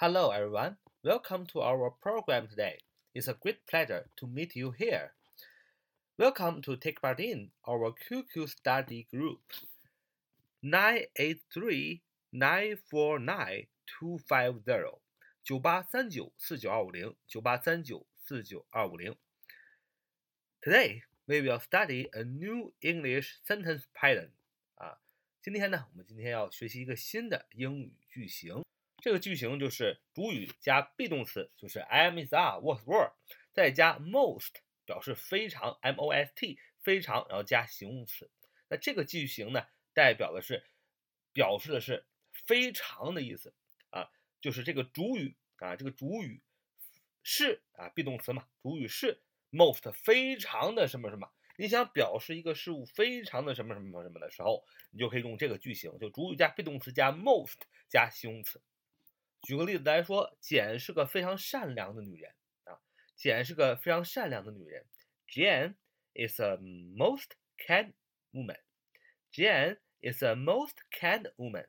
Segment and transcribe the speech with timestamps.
[0.00, 0.76] Hello, everyone.
[1.02, 2.78] Welcome to our program today.
[3.14, 5.12] It's a great pleasure to meet you here.
[6.18, 9.40] Welcome to take part in our QQ study group.
[10.62, 12.02] 983
[12.32, 13.68] 949
[14.00, 15.00] 250
[15.42, 19.14] 九八三九四九二五零九八三九四九二五零。
[20.60, 24.30] Today we will study a new English sentence pattern.
[24.76, 24.98] 啊，
[25.42, 28.64] 今天呢，我们今天要学习一个新的英语句型。
[29.01, 33.13] 这个句型就是主语加 be 动词，就是 I am is are was were，
[33.53, 38.29] 再加 most 表示非常 m o s t 非常，然后加形容词。
[38.67, 40.63] 那这个句型呢，代表的是
[41.33, 43.53] 表示的是非常的意思
[43.89, 44.09] 啊，
[44.41, 46.41] 就是这个主语啊，这个主语
[47.23, 49.21] 是啊 be 动词嘛，主语是
[49.51, 51.31] most 非常的什么什么。
[51.57, 57.59] 你想表示一个事物非常的什么什么什么的时候，你就可以用这个句型，就主语加 be 动词加 most
[57.89, 58.61] 加形容词。
[59.41, 62.33] 举个例子来说，简是个非常善良的女人
[62.65, 62.79] 啊。
[63.15, 64.85] 简是个非常善良的女人。
[65.27, 65.75] Jane
[66.13, 67.93] is a most kind
[68.31, 68.59] woman.
[69.31, 71.67] Jane is a most kind woman.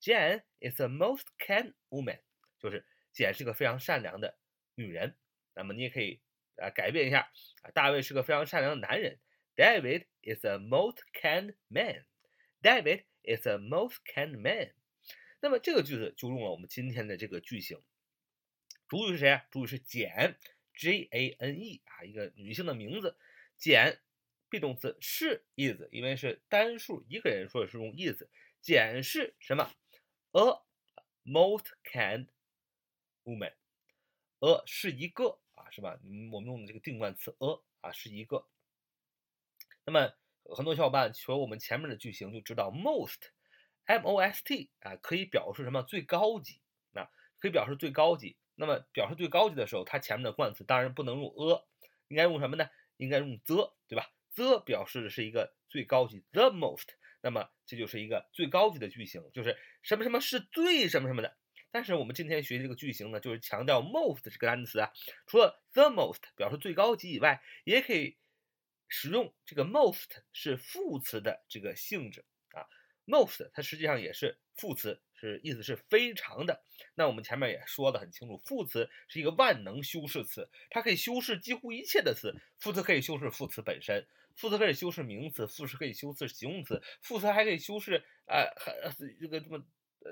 [0.00, 2.20] Jane is a most kind woman.
[2.58, 4.38] 就是简是个非常善良的
[4.74, 5.16] 女人。
[5.54, 6.20] 那么你也可以
[6.56, 7.30] 啊改变一下
[7.62, 7.70] 啊。
[7.72, 9.18] 大卫是个非常善良的男人。
[9.56, 12.04] David is a most kind man.
[12.62, 14.72] David is a most kind man.
[15.40, 17.80] 那么这个句子就用了我们今天的这个句型，
[18.88, 19.46] 主语是谁啊？
[19.50, 20.36] 主语是简
[20.74, 23.16] ，J A N E 啊，一个女性的名字。
[23.56, 24.00] 简
[24.48, 28.24] ，be 动词是 is，因为是单数一个人，说的是用 is。
[28.60, 29.70] 简是什么
[30.32, 30.62] ？A
[31.24, 32.28] most kind
[33.24, 33.54] woman。
[34.40, 36.00] A 是一个啊，是吧？
[36.32, 38.48] 我们用的这个定冠词 a 啊是一个。
[39.84, 40.12] 那么
[40.56, 43.30] 很多小伙伴学我们前面的句型就知道 most。
[43.96, 45.82] Most 啊，可以表示什么？
[45.82, 46.60] 最高级
[46.92, 47.08] 啊，
[47.38, 48.36] 可以表示最高级。
[48.54, 51.64] 那么表示最高级的时候，它前面的冠词当然不能用 a，
[52.08, 52.68] 应该用什么呢？
[52.96, 56.88] 应该用 the，对吧？the 表示的是一个最高级，the most。
[57.20, 61.36] 那么这就是一个最高级的句型，就是什么什么是最什么什么的。
[61.70, 64.90] 但是我们今天学习这个句型呢，就是强调 most 这个单词啊，
[65.26, 68.16] 除了 the most 表示最高级以外，也可以
[68.88, 72.24] 使用这个 most 是副词的这个性质。
[73.08, 76.62] Most 它实际上也是副词，是意思是非常的。
[76.94, 82.34] 那我们前面也说的很清楚，副词是一个万能修饰词，它可以修饰几乎一切的词。
[82.58, 88.52] 副词可以修饰副词本身，副词可以修饰名词，副词可以修饰形容词，副词还可以修饰呃，
[89.20, 89.64] 这个这么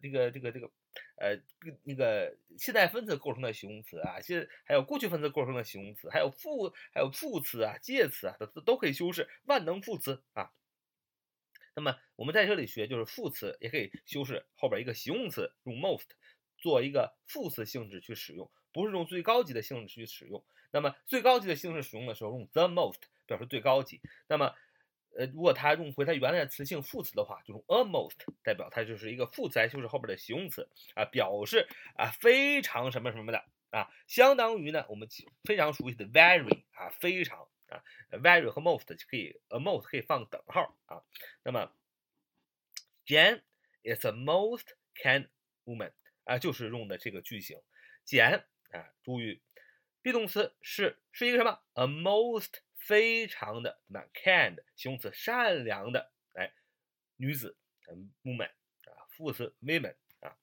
[0.00, 0.70] 这个这个这个
[1.16, 1.38] 呃
[1.84, 10.50] 那个现在分词构成的形容词啊，现还有过去分词构成的形容词，还有副还有副词啊、介词啊，都都可以修饰万能副词啊。
[11.74, 16.06] 那么我们在这里学，就是副词也可以修饰后边一个形容词，用 most
[16.58, 20.44] 做一个副词性质去使用，不是用最高级的性质去使用。
[20.70, 24.00] 那么最高级的性质使用的时候，用 the most 表示最高级。
[24.28, 24.54] 那么，
[25.16, 35.08] 呃，如果它用回它原来的词性副词的话，就用 a most 代表它就是一个副词来修饰后边的形容词啊，表示啊非常什么什么的啊，相当于呢我们
[35.44, 37.48] 非常熟悉的 very 啊非常。
[37.72, 41.02] 啊，very 和 most 就可以，a most 可以放等号啊。
[41.42, 41.74] 那么
[43.06, 43.42] ，Jane
[43.82, 45.30] is a most kind
[45.64, 45.92] woman
[46.24, 47.62] 啊，就是用的这个句型。
[48.04, 49.42] 简啊，注意
[50.02, 56.52] ，be 动词是是一个什么？a most 非常的怎么 kind 形容词善良的哎
[57.16, 57.56] 女子
[58.22, 60.36] ，woman 啊，副词 women 啊。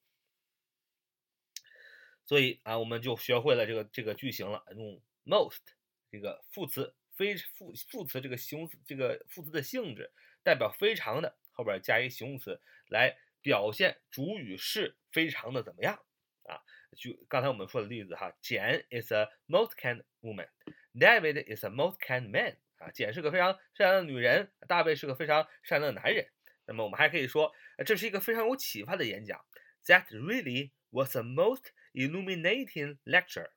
[2.26, 5.62] 所以啊，我们就学会了这个这个句型了，用 most
[6.10, 6.96] 这个副词。
[7.20, 10.10] 非副副词这个形容词这个副词的性质
[10.42, 16.02] 代表非常的，后边加一形容词来表现主语是非常的怎么样
[16.44, 16.64] 啊？
[16.96, 26.30] 就刚才我们说的例子哈，Jane is a most kind woman，David is a most kind man 啊，简是个非常善良的女人，大卫是个非常善良的男人。
[26.68, 27.54] 那么我们还可以说，
[27.86, 29.44] 这是一个非常有启发的演讲
[29.84, 33.50] ，That really was a most illuminating lecture。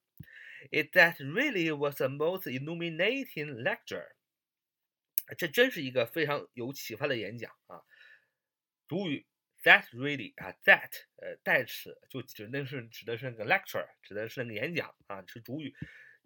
[0.71, 4.13] It that really was the most illuminating lecture。
[5.39, 7.83] 这真是一个非常有启发的演讲啊！
[8.89, 9.25] 主语
[9.63, 15.75] that really 啊，that 呃代词就指的是指的是那个 lecture，指的是那个演讲啊，是主语。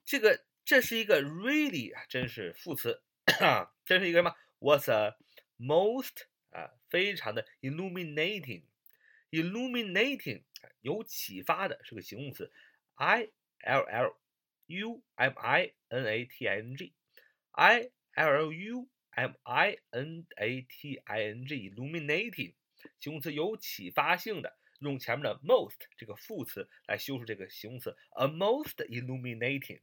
[0.05, 3.03] 这个这是一个 really 啊，真是副词
[3.41, 5.17] 啊，这是一个什么？Was a
[5.59, 10.43] most 啊，非常的 illuminating，illuminating
[10.81, 12.51] 有启发的是个形容词
[12.95, 13.29] ，I
[13.61, 14.17] L L。
[14.68, 16.94] U M I N A T I N G,
[17.52, 22.54] I L U M I N A T I N G, illuminating，
[23.00, 29.82] 形容词有启发性的， 用前面的 most 这个副词来修饰这个形容词，a most illuminating，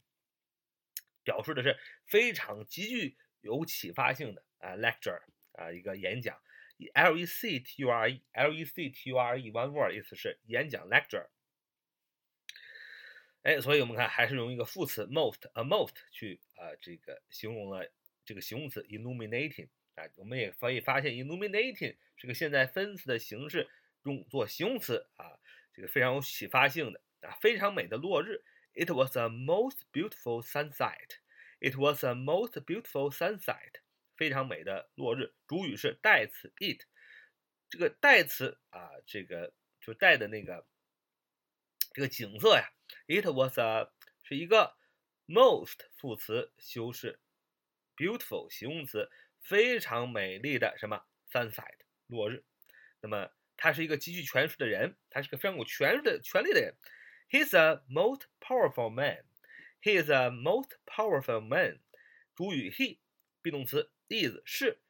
[1.23, 1.77] 表示的是
[2.07, 5.21] 非常极具有启发性的啊 lecture
[5.53, 6.41] 啊一个演讲，
[6.93, 11.27] l e c t u r e，l e c t u r e，one word 意思是演讲 lecture。
[13.44, 17.86] 哎，所以我们看还是用一个副词 most，a most 去啊这个形容了
[18.24, 23.68] 这个形容词 illuminating 啊，我们也可以发现 illuminating 是个现在分词的形式，
[24.04, 25.38] 用作形容词啊，
[25.74, 28.42] 这个非常有启发性的啊，非常美的落日
[28.72, 33.74] ，it was a most beautiful sunset，it was a most beautiful sunset，
[34.16, 36.80] 非常美的落日，主语是代词 it，
[37.68, 39.52] 这个代词啊，这个
[39.82, 40.66] 就带的那个
[41.94, 42.70] 这个景色呀。
[43.06, 43.90] It was a
[44.22, 44.76] 是一个
[45.26, 47.20] most 副词修饰
[47.96, 49.10] ，beautiful 形容词，
[49.40, 52.44] 非常美丽的什么 sunset 落日。
[53.00, 56.74] 那么他是一个极具权势的人，他是个非常有权势的权力的人。
[57.30, 59.24] He's a most powerful man.
[59.80, 61.80] He's a most powerful man.
[62.34, 64.80] 主语 he，be 动词 is 是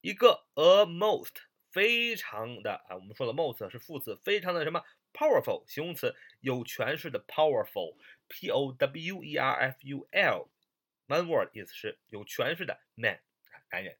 [0.00, 1.34] 一个 a most
[1.72, 13.20] 非常的啊，我们说的 most 是副词，非常的什么？Powerful 形容词，有权势的 powerful，p o w e r f u l，one word 意思是有权势的 man
[13.70, 13.96] 男人。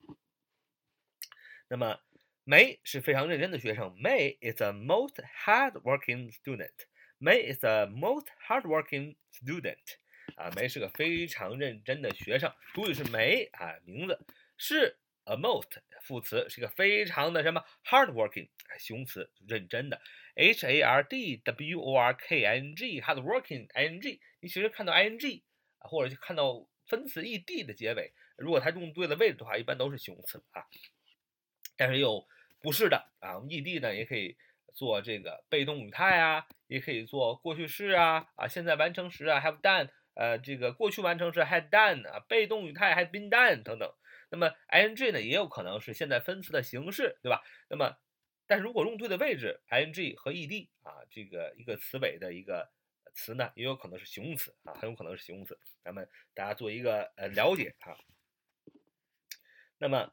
[1.69, 1.99] 那么
[2.45, 5.15] 梅是非常认真的学生，May is a most
[5.45, 6.75] hardworking student。
[7.19, 9.97] May is a most hardworking student。
[10.37, 12.53] 啊，梅是个非常认真的学生。
[12.75, 14.19] 主语是梅啊，名字
[14.57, 15.69] 是 a most
[16.03, 18.49] 副词，是一个非常的什么 hardworking
[18.79, 20.01] 形容词，认真的。
[20.35, 25.05] H A R D W O R K I N G hardworking I N G，你其实看到 I
[25.05, 25.45] N G
[25.79, 30.65] 啊，或者就看到分词 E D 的结尾，如果它用对了位置的话，一般都是形容词啊。
[31.77, 32.27] 但是有
[32.61, 34.37] 不是的啊我们，E D 呢也可以
[34.75, 43.93] 做这个被动语态啊，也可以做过去式啊啊，现在完成时啊 have done，呃，这个过去完成时 had done 啊，被动语态 had been done 等等。
[44.33, 47.43] 那么 I N G 呢也有可能是现在分词的形式，对吧？
[47.69, 47.99] 那么
[48.47, 52.73] 但是如果用对的位置，ing 和 ed 啊，这个一个词尾的一个
[53.15, 55.59] 词呢，也有可能是形容词啊，很有可能是形容词。
[55.85, 57.95] 咱们大家做一个呃了解啊。
[59.77, 60.11] 那么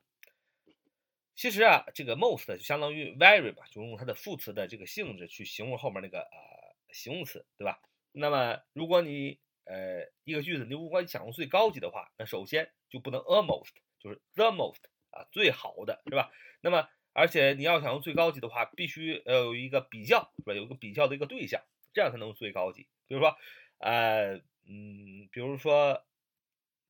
[1.36, 7.80] 其实啊，这个 most 就相当于 very 吧，就用它的副词的这个性质去形容后面那个呃形容词，对吧？
[8.12, 14.82] 那么如果你呃一个句子，你如果想用最高级的话，那首先就不能 a most，就是 the most
[15.12, 16.32] 啊，最好的是吧？
[16.62, 20.54] 那么而且你要想用最高级的话，必须呃有一个比较，是吧？
[20.54, 21.62] 有一个比较的一个对象，
[21.94, 22.88] 这样才能最高级。
[23.08, 23.36] 比如说，
[23.80, 24.36] 呃，
[24.68, 26.06] 嗯，比如说，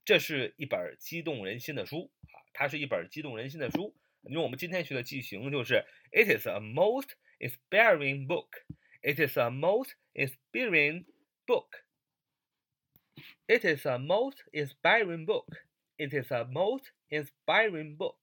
[0.04, 3.96] 这是一本激动人心的书啊，它是一本激动人心的书。
[4.24, 8.50] 用我们今天学的句型就是 It is a most inspiring book.
[9.02, 11.06] It is a most inspiring
[11.48, 11.86] book.
[13.48, 15.48] It is a most inspiring book.
[16.00, 18.20] It is a most inspiring book.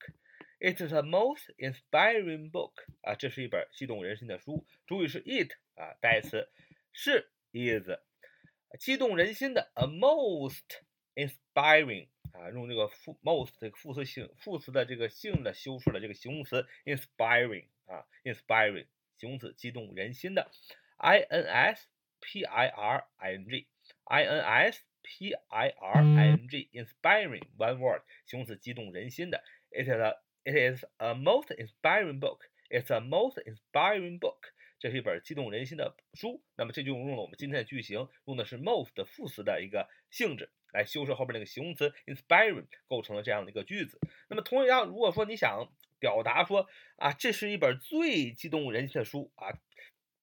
[0.59, 4.67] It is a most inspiring book 啊，这是一本激动人心的书。
[4.87, 6.49] 主语是 it 啊，代词
[6.95, 7.91] 是 is，
[8.81, 10.65] 激动人心的 a most
[11.15, 18.87] inspiring 啊，用这个副 most 这个副词性副词的这个性的修饰了这个形容词 inspiring 啊，inspiring
[19.19, 20.51] 形容词激动人心的
[20.97, 21.87] i n s
[22.21, 23.67] p i r i n g
[24.05, 29.91] i n s p i r i n g inspiring one word 形容词激动人心的 it is
[29.91, 30.17] a
[30.49, 32.43] It is a most inspiring book.
[32.71, 34.53] It's a most inspiring book.
[34.79, 36.41] 这是一本激动人心的书。
[36.55, 43.99] 那么这就用了我们今天的句型，用的是 most 的副词的一个性质来修饰后边那个形容词 inspiring，构成了这样的一个句子。
[44.29, 45.67] 那么同样，如果说你想
[45.99, 49.59] 表达说啊，这是一本最激动人心的书啊，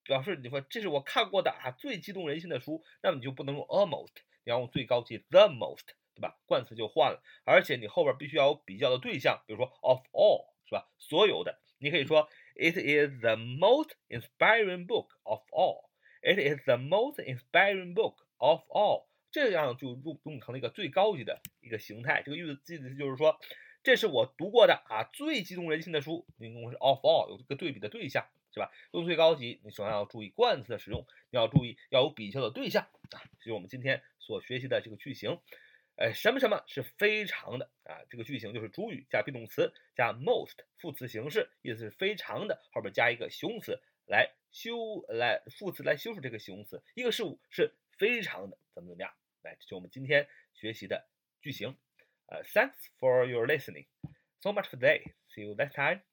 [0.05, 4.13] 表示你说这是我看过的啊最激动人心的书，那么你就不能用 almost，
[4.45, 5.85] 你要用最高级 the most。
[6.15, 6.37] 对吧？
[6.45, 10.87] 冠词就换了，而且你后边必须要有比较的对象，比如说 of all，是吧？
[10.99, 15.89] 所有的，你可以说 It is the most inspiring book of all.
[16.21, 19.07] It is the most inspiring book of all.
[19.31, 22.21] 这样就用用成了一个最高级的一个形态。
[22.21, 23.39] 这个句子意思就是说，
[23.81, 26.27] 这是我读过的啊最激动人心的书。
[26.37, 28.71] 你用是 of all，有一个对比的对象，是吧？
[28.91, 33.21] 用最高级，你首先要注意冠词的使用，你要注意要有比较的对象啊。
[33.39, 35.39] 这是我们今天所学习的这个句型。
[35.95, 38.01] 哎，什么什么是非常的啊？
[38.09, 46.81] 这个句型就是主语加 be 动词加 most 副词形式，意思是非常的，后边加一个形容词来修来副词来修饰这个形容词。
[46.95, 49.13] 一个事物是非常的，怎么怎么样？
[49.43, 51.07] 来，这是我们今天学习的
[51.41, 51.75] 句型。
[52.25, 53.85] 呃，Thanks for your listening.
[54.41, 55.13] So much for today.
[55.29, 56.12] See you next time.